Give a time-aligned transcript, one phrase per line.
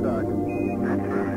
[0.00, 1.29] verdade.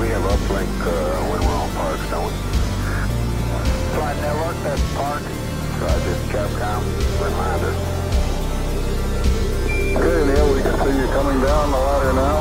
[0.00, 0.92] We have uplink uh,
[1.30, 2.32] when we're on park, don't we?
[3.94, 5.22] Flight network, that's park.
[5.80, 6.82] Roger, Capcom,
[7.22, 7.74] reminder.
[9.96, 12.39] Okay, Neil, we can see you coming down the ladder now.